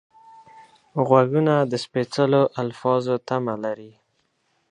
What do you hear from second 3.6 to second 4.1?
لري